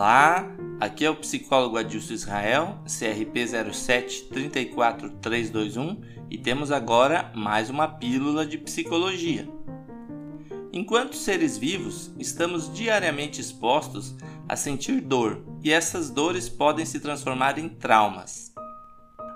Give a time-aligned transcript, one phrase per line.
[0.00, 0.46] Olá,
[0.78, 6.00] aqui é o psicólogo Adilson Israel, CRP 0734321
[6.30, 9.48] e temos agora mais uma pílula de psicologia.
[10.72, 14.14] Enquanto seres vivos, estamos diariamente expostos
[14.48, 18.52] a sentir dor e essas dores podem se transformar em traumas.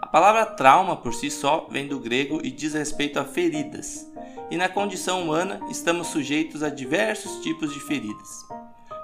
[0.00, 4.08] A palavra trauma por si só vem do grego e diz respeito a feridas,
[4.48, 8.46] e na condição humana estamos sujeitos a diversos tipos de feridas.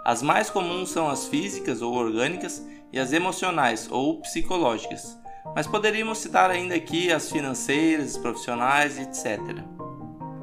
[0.05, 5.19] As mais comuns são as físicas ou orgânicas e as emocionais ou psicológicas,
[5.55, 9.39] mas poderíamos citar ainda aqui as financeiras, profissionais, etc.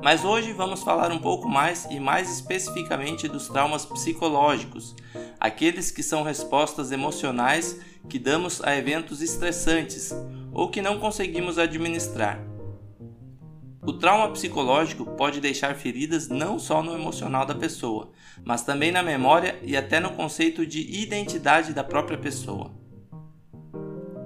[0.04, 4.96] Mas hoje vamos falar um pouco mais e mais especificamente dos traumas psicológicos,
[5.40, 10.14] aqueles que são respostas emocionais que damos a eventos estressantes
[10.54, 12.55] ou que não conseguimos administrar.
[13.88, 18.10] O trauma psicológico pode deixar feridas não só no emocional da pessoa,
[18.44, 22.72] mas também na memória e até no conceito de identidade da própria pessoa.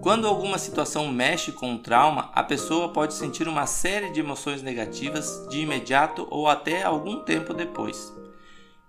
[0.02, 4.62] Quando alguma situação mexe com o trauma, a pessoa pode sentir uma série de emoções
[4.62, 8.14] negativas de imediato ou até algum tempo depois.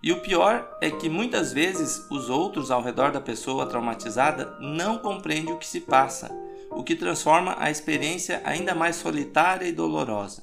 [0.00, 4.98] E o pior é que muitas vezes os outros ao redor da pessoa traumatizada não
[4.98, 6.30] compreendem o que se passa,
[6.70, 10.42] o que transforma a experiência ainda mais solitária e dolorosa.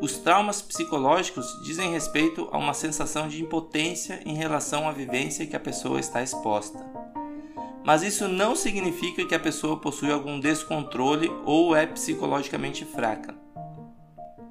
[0.00, 5.56] Os traumas psicológicos dizem respeito a uma sensação de impotência em relação à vivência que
[5.56, 6.84] a pessoa está exposta.
[7.82, 13.34] Mas isso não significa que a pessoa possui algum descontrole ou é psicologicamente fraca.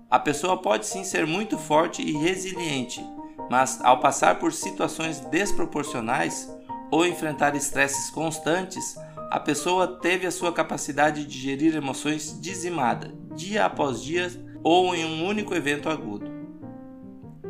[0.09, 3.05] A pessoa pode sim ser muito forte e resiliente,
[3.49, 6.49] mas ao passar por situações desproporcionais
[6.89, 8.95] ou enfrentar estresses constantes,
[9.35, 14.31] a pessoa teve a sua capacidade de gerir emoções dizimada, dia após dia
[14.63, 16.31] ou em um único evento agudo.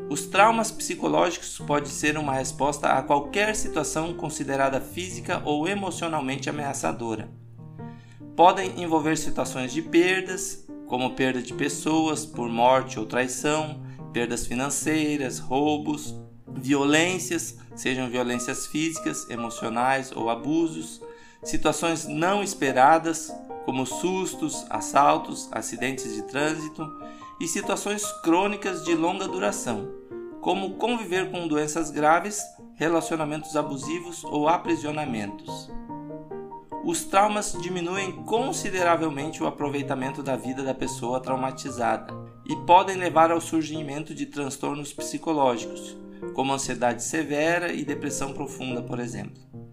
[0.09, 7.29] Os traumas psicológicos podem ser uma resposta a qualquer situação considerada física ou emocionalmente ameaçadora.
[8.35, 13.79] Podem envolver situações de perdas, como perda de pessoas por morte ou traição,
[14.11, 16.15] perdas financeiras, roubos,
[16.47, 20.99] violências, sejam violências físicas, emocionais ou abusos,
[21.45, 23.31] situações não esperadas,
[23.63, 26.85] como sustos, assaltos, acidentes de trânsito
[27.39, 29.87] e situações crônicas de longa duração,
[30.41, 32.41] como conviver com doenças graves,
[32.75, 35.71] relacionamentos abusivos ou aprisionamentos.
[36.83, 42.13] Os traumas diminuem consideravelmente o aproveitamento da vida da pessoa traumatizada
[42.45, 45.97] e podem levar ao surgimento de transtornos psicológicos,
[46.35, 49.64] como ansiedade severa e depressão profunda, por exemplo.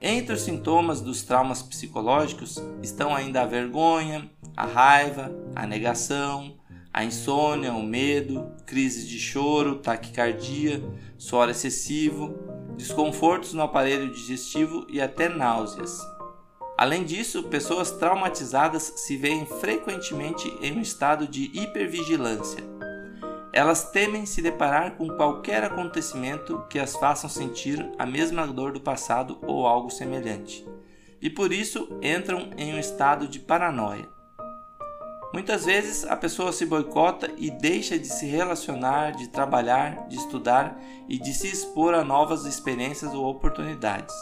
[0.00, 6.56] Entre os sintomas dos traumas psicológicos estão ainda a vergonha, a raiva, a negação,
[6.92, 10.80] a insônia, o medo, crises de choro, taquicardia,
[11.16, 12.32] suor excessivo,
[12.76, 15.98] desconfortos no aparelho digestivo e até náuseas.
[16.76, 22.77] Além disso, pessoas traumatizadas se veem frequentemente em um estado de hipervigilância
[23.52, 28.80] elas temem se deparar com qualquer acontecimento que as façam sentir a mesma dor do
[28.80, 30.66] passado ou algo semelhante,
[31.20, 34.08] e por isso entram em um estado de paranoia.
[35.32, 40.80] Muitas vezes a pessoa se boicota e deixa de se relacionar, de trabalhar, de estudar
[41.06, 44.14] e de se expor a novas experiências ou oportunidades.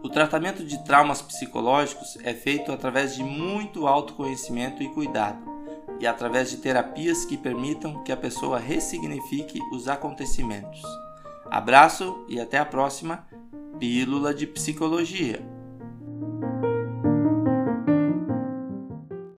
[0.00, 5.51] O tratamento de traumas psicológicos é feito através de muito autoconhecimento e cuidado
[6.02, 10.82] e através de terapias que permitam que a pessoa ressignifique os acontecimentos.
[11.48, 13.24] Abraço e até a próxima
[13.78, 15.40] Pílula de Psicologia.